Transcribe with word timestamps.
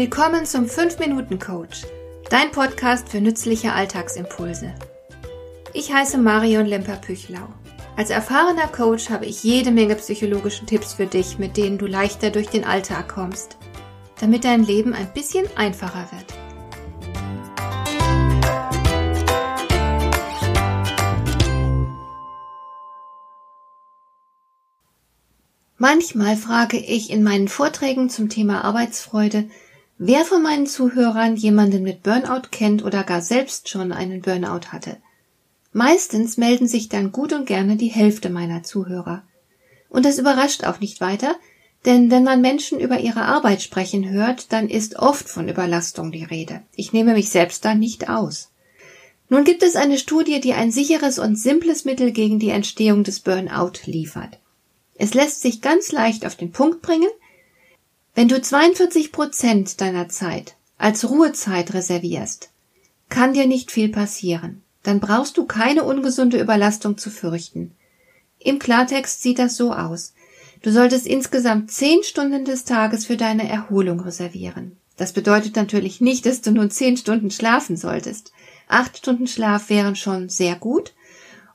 Willkommen 0.00 0.46
zum 0.46 0.64
5-Minuten-Coach, 0.64 1.82
dein 2.30 2.50
Podcast 2.52 3.10
für 3.10 3.20
nützliche 3.20 3.74
Alltagsimpulse. 3.74 4.74
Ich 5.74 5.92
heiße 5.92 6.16
Marion 6.16 6.64
Lemper-Püchlau. 6.64 7.46
Als 7.98 8.08
erfahrener 8.08 8.68
Coach 8.68 9.10
habe 9.10 9.26
ich 9.26 9.44
jede 9.44 9.70
Menge 9.70 9.96
psychologische 9.96 10.64
Tipps 10.64 10.94
für 10.94 11.04
dich, 11.04 11.38
mit 11.38 11.58
denen 11.58 11.76
du 11.76 11.84
leichter 11.84 12.30
durch 12.30 12.46
den 12.48 12.64
Alltag 12.64 13.10
kommst, 13.10 13.58
damit 14.18 14.44
dein 14.44 14.64
Leben 14.64 14.94
ein 14.94 15.12
bisschen 15.12 15.44
einfacher 15.54 16.08
wird. 16.12 16.32
Manchmal 25.76 26.36
frage 26.38 26.78
ich 26.78 27.10
in 27.10 27.22
meinen 27.22 27.48
Vorträgen 27.48 28.08
zum 28.08 28.30
Thema 28.30 28.64
Arbeitsfreude, 28.64 29.50
Wer 30.02 30.24
von 30.24 30.42
meinen 30.42 30.66
Zuhörern 30.66 31.36
jemanden 31.36 31.82
mit 31.82 32.02
Burnout 32.02 32.48
kennt 32.50 32.82
oder 32.82 33.04
gar 33.04 33.20
selbst 33.20 33.68
schon 33.68 33.92
einen 33.92 34.22
Burnout 34.22 34.68
hatte? 34.68 34.96
Meistens 35.74 36.38
melden 36.38 36.66
sich 36.66 36.88
dann 36.88 37.12
gut 37.12 37.34
und 37.34 37.44
gerne 37.44 37.76
die 37.76 37.88
Hälfte 37.88 38.30
meiner 38.30 38.62
Zuhörer. 38.62 39.24
Und 39.90 40.06
das 40.06 40.18
überrascht 40.18 40.64
auch 40.64 40.80
nicht 40.80 41.02
weiter, 41.02 41.34
denn 41.84 42.10
wenn 42.10 42.24
man 42.24 42.40
Menschen 42.40 42.80
über 42.80 42.98
ihre 42.98 43.20
Arbeit 43.20 43.60
sprechen 43.60 44.08
hört, 44.08 44.54
dann 44.54 44.70
ist 44.70 44.96
oft 44.96 45.28
von 45.28 45.50
Überlastung 45.50 46.12
die 46.12 46.24
Rede. 46.24 46.62
Ich 46.74 46.94
nehme 46.94 47.12
mich 47.12 47.28
selbst 47.28 47.66
da 47.66 47.74
nicht 47.74 48.08
aus. 48.08 48.52
Nun 49.28 49.44
gibt 49.44 49.62
es 49.62 49.76
eine 49.76 49.98
Studie, 49.98 50.40
die 50.40 50.54
ein 50.54 50.72
sicheres 50.72 51.18
und 51.18 51.36
simples 51.36 51.84
Mittel 51.84 52.12
gegen 52.12 52.38
die 52.38 52.48
Entstehung 52.48 53.04
des 53.04 53.20
Burnout 53.20 53.72
liefert. 53.84 54.38
Es 54.94 55.12
lässt 55.12 55.42
sich 55.42 55.60
ganz 55.60 55.92
leicht 55.92 56.24
auf 56.24 56.36
den 56.36 56.52
Punkt 56.52 56.80
bringen, 56.80 57.10
wenn 58.20 58.28
du 58.28 58.38
42 58.38 59.12
Prozent 59.12 59.80
deiner 59.80 60.10
Zeit 60.10 60.54
als 60.76 61.08
Ruhezeit 61.08 61.72
reservierst, 61.72 62.50
kann 63.08 63.32
dir 63.32 63.46
nicht 63.46 63.70
viel 63.70 63.88
passieren. 63.88 64.60
Dann 64.82 65.00
brauchst 65.00 65.38
du 65.38 65.46
keine 65.46 65.84
ungesunde 65.84 66.38
Überlastung 66.38 66.98
zu 66.98 67.08
fürchten. 67.08 67.72
Im 68.38 68.58
Klartext 68.58 69.22
sieht 69.22 69.38
das 69.38 69.56
so 69.56 69.72
aus. 69.72 70.12
Du 70.60 70.70
solltest 70.70 71.06
insgesamt 71.06 71.70
zehn 71.70 72.02
Stunden 72.02 72.44
des 72.44 72.66
Tages 72.66 73.06
für 73.06 73.16
deine 73.16 73.48
Erholung 73.48 74.00
reservieren. 74.00 74.76
Das 74.98 75.14
bedeutet 75.14 75.56
natürlich 75.56 76.02
nicht, 76.02 76.26
dass 76.26 76.42
du 76.42 76.50
nun 76.50 76.70
zehn 76.70 76.98
Stunden 76.98 77.30
schlafen 77.30 77.78
solltest. 77.78 78.32
Acht 78.68 78.98
Stunden 78.98 79.28
Schlaf 79.28 79.70
wären 79.70 79.96
schon 79.96 80.28
sehr 80.28 80.56
gut. 80.56 80.92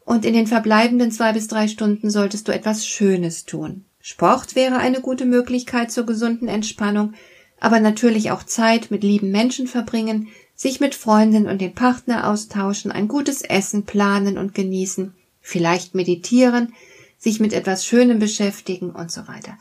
Und 0.04 0.26
in 0.26 0.34
den 0.34 0.48
verbleibenden 0.48 1.12
zwei 1.12 1.32
bis 1.32 1.48
drei 1.48 1.68
Stunden 1.68 2.10
solltest 2.10 2.48
du 2.48 2.52
etwas 2.52 2.88
Schönes 2.88 3.46
tun. 3.46 3.86
Sport 4.08 4.54
wäre 4.54 4.78
eine 4.78 5.02
gute 5.02 5.26
Möglichkeit 5.26 5.92
zur 5.92 6.06
gesunden 6.06 6.48
Entspannung, 6.48 7.16
aber 7.60 7.80
natürlich 7.80 8.30
auch 8.30 8.44
Zeit 8.44 8.92
mit 8.92 9.04
lieben 9.04 9.32
Menschen 9.32 9.66
verbringen, 9.66 10.28
sich 10.54 10.80
mit 10.80 10.94
Freundinnen 10.94 11.48
und 11.48 11.60
dem 11.60 11.74
Partner 11.74 12.30
austauschen, 12.30 12.92
ein 12.92 13.08
gutes 13.08 13.42
Essen 13.42 13.88
planen 13.88 14.38
und 14.38 14.54
genießen, 14.54 15.16
vielleicht 15.42 15.96
meditieren, 15.96 16.76
sich 17.18 17.40
mit 17.40 17.52
etwas 17.52 17.84
Schönem 17.84 18.20
beschäftigen 18.20 18.92
und 18.92 19.12
so 19.12 19.28
weiter. 19.28 19.58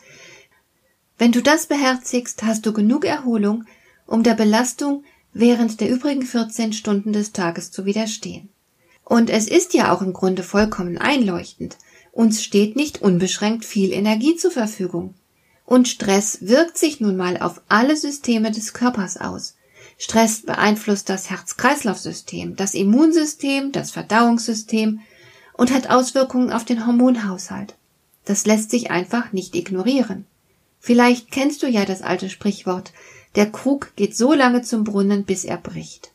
Wenn 1.16 1.32
du 1.32 1.40
das 1.40 1.64
beherzigst, 1.64 2.42
hast 2.42 2.66
du 2.66 2.74
genug 2.74 3.06
Erholung, 3.06 3.64
um 4.06 4.22
der 4.22 4.34
Belastung 4.34 5.04
während 5.32 5.80
der 5.80 5.88
übrigen 5.88 6.20
14 6.20 6.74
Stunden 6.74 7.14
des 7.14 7.32
Tages 7.32 7.70
zu 7.70 7.86
widerstehen. 7.86 8.50
Und 9.04 9.30
es 9.30 9.48
ist 9.48 9.72
ja 9.72 9.90
auch 9.90 10.02
im 10.02 10.12
Grunde 10.12 10.42
vollkommen 10.42 10.98
einleuchtend. 10.98 11.78
Uns 12.14 12.44
steht 12.44 12.76
nicht 12.76 13.02
unbeschränkt 13.02 13.64
viel 13.64 13.92
Energie 13.92 14.36
zur 14.36 14.52
Verfügung. 14.52 15.14
Und 15.66 15.88
Stress 15.88 16.38
wirkt 16.42 16.78
sich 16.78 17.00
nun 17.00 17.16
mal 17.16 17.38
auf 17.38 17.60
alle 17.68 17.96
Systeme 17.96 18.52
des 18.52 18.72
Körpers 18.72 19.16
aus. 19.16 19.56
Stress 19.98 20.42
beeinflusst 20.42 21.08
das 21.08 21.28
Herz-Kreislauf-System, 21.30 22.54
das 22.54 22.74
Immunsystem, 22.74 23.72
das 23.72 23.90
Verdauungssystem 23.90 25.00
und 25.54 25.72
hat 25.72 25.90
Auswirkungen 25.90 26.52
auf 26.52 26.64
den 26.64 26.86
Hormonhaushalt. 26.86 27.74
Das 28.24 28.46
lässt 28.46 28.70
sich 28.70 28.92
einfach 28.92 29.32
nicht 29.32 29.56
ignorieren. 29.56 30.24
Vielleicht 30.78 31.32
kennst 31.32 31.64
du 31.64 31.66
ja 31.66 31.84
das 31.84 32.02
alte 32.02 32.30
Sprichwort, 32.30 32.92
der 33.34 33.50
Krug 33.50 33.90
geht 33.96 34.16
so 34.16 34.34
lange 34.34 34.62
zum 34.62 34.84
Brunnen, 34.84 35.24
bis 35.24 35.44
er 35.44 35.56
bricht. 35.56 36.12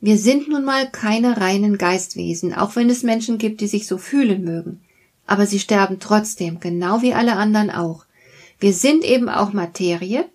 Wir 0.00 0.18
sind 0.18 0.48
nun 0.48 0.64
mal 0.64 0.90
keine 0.90 1.36
reinen 1.36 1.78
Geistwesen, 1.78 2.52
auch 2.52 2.74
wenn 2.74 2.90
es 2.90 3.04
Menschen 3.04 3.38
gibt, 3.38 3.60
die 3.60 3.68
sich 3.68 3.86
so 3.86 3.96
fühlen 3.96 4.42
mögen 4.42 4.80
aber 5.26 5.46
sie 5.46 5.58
sterben 5.58 5.98
trotzdem, 6.00 6.60
genau 6.60 7.02
wie 7.02 7.14
alle 7.14 7.36
anderen 7.36 7.70
auch. 7.70 8.04
Wir 8.58 8.72
sind 8.72 9.04
eben 9.04 9.28
auch 9.28 9.52
Materie, 9.52 10.26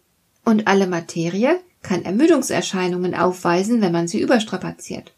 und 0.43 0.67
alle 0.67 0.87
Materie 0.87 1.59
kann 1.81 2.03
Ermüdungserscheinungen 2.03 3.15
aufweisen, 3.15 3.81
wenn 3.81 3.91
man 3.91 4.07
sie 4.07 4.21
überstrapaziert. 4.21 5.13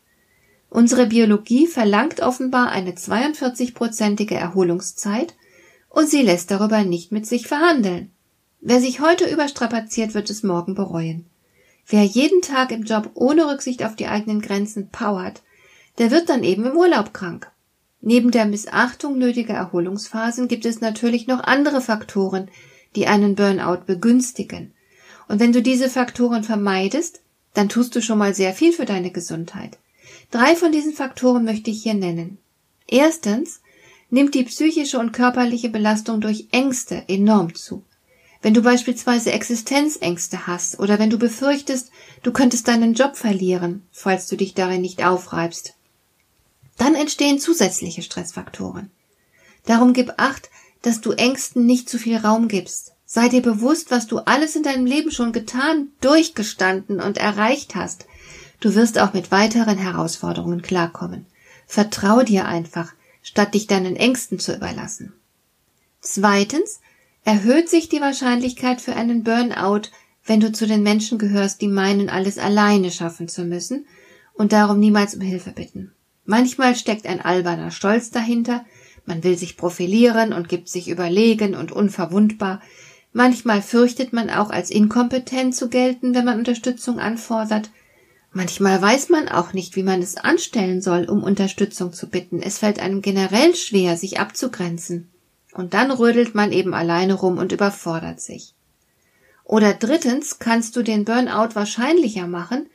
Unsere 0.69 1.07
Biologie 1.07 1.67
verlangt 1.67 2.19
offenbar 2.21 2.69
eine 2.71 2.91
42-prozentige 2.91 4.35
Erholungszeit 4.35 5.35
und 5.89 6.09
sie 6.09 6.23
lässt 6.23 6.49
darüber 6.49 6.83
nicht 6.83 7.11
mit 7.11 7.27
sich 7.27 7.47
verhandeln. 7.47 8.11
Wer 8.59 8.79
sich 8.79 8.99
heute 8.99 9.29
überstrapaziert, 9.29 10.13
wird 10.13 10.29
es 10.29 10.41
morgen 10.41 10.73
bereuen. 10.73 11.25
Wer 11.85 12.03
jeden 12.05 12.41
Tag 12.41 12.71
im 12.71 12.83
Job 12.83 13.11
ohne 13.13 13.47
Rücksicht 13.47 13.83
auf 13.83 13.95
die 13.95 14.07
eigenen 14.07 14.41
Grenzen 14.41 14.89
powert, 14.89 15.43
der 15.99 16.11
wird 16.11 16.29
dann 16.29 16.43
eben 16.43 16.65
im 16.65 16.75
Urlaub 16.75 17.13
krank. 17.13 17.51
Neben 18.05 18.31
der 18.31 18.45
Missachtung 18.45 19.17
nötiger 19.17 19.53
Erholungsphasen 19.53 20.49
gibt 20.49 20.65
es 20.65 20.81
natürlich 20.81 21.25
noch 21.25 21.39
andere 21.41 21.79
Faktoren, 21.79 22.49
die 22.97 23.07
einen 23.07 23.35
Burnout 23.35 23.85
begünstigen. 23.85 24.73
Und 25.29 25.39
wenn 25.39 25.53
du 25.53 25.61
diese 25.61 25.89
Faktoren 25.89 26.43
vermeidest, 26.43 27.21
dann 27.53 27.69
tust 27.69 27.95
du 27.95 28.01
schon 28.01 28.17
mal 28.17 28.35
sehr 28.35 28.53
viel 28.53 28.73
für 28.73 28.83
deine 28.83 29.11
Gesundheit. 29.11 29.77
Drei 30.31 30.57
von 30.57 30.73
diesen 30.73 30.91
Faktoren 30.91 31.45
möchte 31.45 31.71
ich 31.71 31.81
hier 31.81 31.93
nennen. 31.93 32.39
Erstens 32.87 33.61
nimmt 34.09 34.35
die 34.35 34.43
psychische 34.43 34.99
und 34.99 35.13
körperliche 35.13 35.69
Belastung 35.69 36.19
durch 36.19 36.49
Ängste 36.51 37.05
enorm 37.07 37.55
zu. 37.55 37.83
Wenn 38.41 38.53
du 38.53 38.63
beispielsweise 38.63 39.31
Existenzängste 39.31 40.45
hast 40.45 40.77
oder 40.77 40.99
wenn 40.99 41.09
du 41.09 41.17
befürchtest, 41.17 41.89
du 42.21 42.33
könntest 42.33 42.67
deinen 42.67 42.95
Job 42.95 43.15
verlieren, 43.15 43.83
falls 43.93 44.27
du 44.27 44.35
dich 44.35 44.55
darin 44.55 44.81
nicht 44.81 45.05
aufreibst, 45.05 45.75
dann 46.77 46.95
entstehen 46.95 47.39
zusätzliche 47.39 48.01
Stressfaktoren. 48.01 48.91
Darum 49.65 49.93
gib 49.93 50.13
acht, 50.17 50.49
dass 50.81 51.01
du 51.01 51.11
Ängsten 51.11 51.65
nicht 51.65 51.89
zu 51.89 51.97
viel 51.97 52.17
Raum 52.17 52.47
gibst. 52.47 52.93
Sei 53.05 53.29
dir 53.29 53.41
bewusst, 53.41 53.91
was 53.91 54.07
du 54.07 54.19
alles 54.19 54.55
in 54.55 54.63
deinem 54.63 54.85
Leben 54.85 55.11
schon 55.11 55.33
getan, 55.33 55.89
durchgestanden 56.01 56.99
und 56.99 57.17
erreicht 57.17 57.75
hast. 57.75 58.05
Du 58.59 58.75
wirst 58.75 58.99
auch 58.99 59.13
mit 59.13 59.31
weiteren 59.31 59.77
Herausforderungen 59.77 60.61
klarkommen. 60.61 61.25
Vertrau 61.67 62.23
dir 62.23 62.45
einfach, 62.45 62.93
statt 63.21 63.53
dich 63.53 63.67
deinen 63.67 63.95
Ängsten 63.95 64.39
zu 64.39 64.55
überlassen. 64.55 65.13
Zweitens 66.01 66.81
erhöht 67.23 67.69
sich 67.69 67.87
die 67.87 68.01
Wahrscheinlichkeit 68.01 68.81
für 68.81 68.95
einen 68.95 69.23
Burnout, 69.23 69.89
wenn 70.25 70.39
du 70.39 70.51
zu 70.51 70.67
den 70.67 70.83
Menschen 70.83 71.17
gehörst, 71.17 71.61
die 71.61 71.67
meinen, 71.67 72.09
alles 72.09 72.37
alleine 72.37 72.91
schaffen 72.91 73.27
zu 73.27 73.45
müssen 73.45 73.85
und 74.33 74.53
darum 74.53 74.79
niemals 74.79 75.15
um 75.15 75.21
Hilfe 75.21 75.51
bitten. 75.51 75.93
Manchmal 76.25 76.75
steckt 76.75 77.05
ein 77.05 77.21
alberner 77.21 77.71
Stolz 77.71 78.09
dahinter, 78.09 78.65
man 79.05 79.23
will 79.23 79.37
sich 79.37 79.57
profilieren 79.57 80.31
und 80.31 80.47
gibt 80.47 80.69
sich 80.69 80.87
überlegen 80.87 81.55
und 81.55 81.71
unverwundbar, 81.71 82.61
manchmal 83.11 83.61
fürchtet 83.61 84.13
man 84.13 84.29
auch 84.29 84.49
als 84.49 84.69
inkompetent 84.69 85.55
zu 85.55 85.69
gelten, 85.69 86.15
wenn 86.15 86.23
man 86.23 86.39
Unterstützung 86.39 86.99
anfordert, 86.99 87.69
manchmal 88.31 88.81
weiß 88.81 89.09
man 89.09 89.27
auch 89.27 89.51
nicht, 89.51 89.75
wie 89.75 89.83
man 89.83 90.01
es 90.01 90.15
anstellen 90.15 90.81
soll, 90.81 91.05
um 91.09 91.23
Unterstützung 91.23 91.91
zu 91.91 92.09
bitten, 92.09 92.41
es 92.41 92.59
fällt 92.59 92.79
einem 92.79 93.01
generell 93.01 93.55
schwer, 93.55 93.97
sich 93.97 94.19
abzugrenzen, 94.19 95.09
und 95.51 95.73
dann 95.73 95.91
rödelt 95.91 96.33
man 96.33 96.53
eben 96.53 96.73
alleine 96.73 97.15
rum 97.15 97.37
und 97.37 97.51
überfordert 97.51 98.21
sich. 98.21 98.53
Oder 99.43 99.73
drittens 99.73 100.39
kannst 100.39 100.77
du 100.77 100.83
den 100.83 101.03
Burnout 101.03 101.53
wahrscheinlicher 101.53 102.27
machen, 102.27 102.67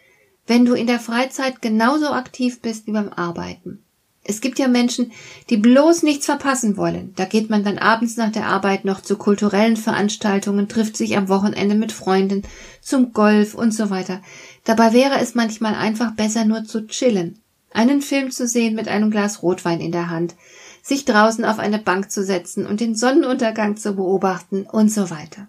wenn 0.48 0.64
du 0.64 0.74
in 0.74 0.88
der 0.88 0.98
Freizeit 0.98 1.62
genauso 1.62 2.08
aktiv 2.08 2.60
bist 2.60 2.86
wie 2.88 2.92
beim 2.92 3.10
Arbeiten. 3.10 3.84
Es 4.24 4.42
gibt 4.42 4.58
ja 4.58 4.68
Menschen, 4.68 5.12
die 5.48 5.56
bloß 5.56 6.02
nichts 6.02 6.26
verpassen 6.26 6.76
wollen. 6.76 7.14
Da 7.16 7.24
geht 7.24 7.48
man 7.48 7.64
dann 7.64 7.78
abends 7.78 8.16
nach 8.16 8.30
der 8.30 8.46
Arbeit 8.46 8.84
noch 8.84 9.00
zu 9.00 9.16
kulturellen 9.16 9.78
Veranstaltungen, 9.78 10.68
trifft 10.68 10.98
sich 10.98 11.16
am 11.16 11.30
Wochenende 11.30 11.74
mit 11.74 11.92
Freunden, 11.92 12.42
zum 12.82 13.14
Golf 13.14 13.54
und 13.54 13.72
so 13.72 13.88
weiter. 13.88 14.20
Dabei 14.64 14.92
wäre 14.92 15.18
es 15.18 15.34
manchmal 15.34 15.74
einfach 15.74 16.12
besser 16.12 16.44
nur 16.44 16.64
zu 16.64 16.86
chillen, 16.88 17.38
einen 17.72 18.02
Film 18.02 18.30
zu 18.30 18.46
sehen 18.46 18.74
mit 18.74 18.88
einem 18.88 19.10
Glas 19.10 19.42
Rotwein 19.42 19.80
in 19.80 19.92
der 19.92 20.10
Hand, 20.10 20.34
sich 20.82 21.06
draußen 21.06 21.46
auf 21.46 21.58
eine 21.58 21.78
Bank 21.78 22.10
zu 22.10 22.22
setzen 22.22 22.66
und 22.66 22.80
den 22.80 22.94
Sonnenuntergang 22.94 23.78
zu 23.78 23.94
beobachten 23.94 24.64
und 24.64 24.90
so 24.90 25.08
weiter. 25.08 25.48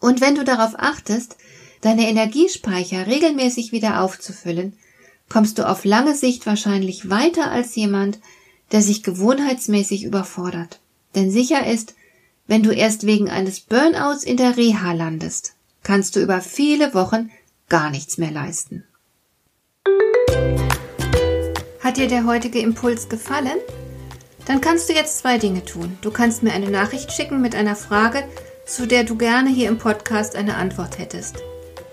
Und 0.00 0.22
wenn 0.22 0.34
du 0.34 0.44
darauf 0.44 0.74
achtest, 0.78 1.36
deine 1.84 2.08
Energiespeicher 2.08 3.06
regelmäßig 3.06 3.70
wieder 3.70 4.00
aufzufüllen, 4.00 4.72
kommst 5.28 5.58
du 5.58 5.68
auf 5.68 5.84
lange 5.84 6.14
Sicht 6.14 6.46
wahrscheinlich 6.46 7.10
weiter 7.10 7.50
als 7.50 7.74
jemand, 7.74 8.20
der 8.72 8.80
sich 8.80 9.02
gewohnheitsmäßig 9.02 10.04
überfordert. 10.04 10.80
Denn 11.14 11.30
sicher 11.30 11.66
ist, 11.66 11.94
wenn 12.46 12.62
du 12.62 12.70
erst 12.70 13.06
wegen 13.06 13.28
eines 13.28 13.60
Burnouts 13.60 14.24
in 14.24 14.38
der 14.38 14.56
Reha 14.56 14.92
landest, 14.92 15.54
kannst 15.82 16.16
du 16.16 16.20
über 16.20 16.40
viele 16.40 16.94
Wochen 16.94 17.30
gar 17.68 17.90
nichts 17.90 18.16
mehr 18.16 18.30
leisten. 18.30 18.84
Hat 21.80 21.98
dir 21.98 22.08
der 22.08 22.24
heutige 22.24 22.60
Impuls 22.60 23.10
gefallen? 23.10 23.58
Dann 24.46 24.62
kannst 24.62 24.88
du 24.88 24.94
jetzt 24.94 25.18
zwei 25.18 25.36
Dinge 25.36 25.64
tun. 25.66 25.98
Du 26.00 26.10
kannst 26.10 26.42
mir 26.42 26.52
eine 26.52 26.70
Nachricht 26.70 27.12
schicken 27.12 27.42
mit 27.42 27.54
einer 27.54 27.76
Frage, 27.76 28.26
zu 28.66 28.86
der 28.86 29.04
du 29.04 29.16
gerne 29.16 29.50
hier 29.50 29.68
im 29.68 29.76
Podcast 29.76 30.34
eine 30.34 30.56
Antwort 30.56 30.98
hättest. 30.98 31.42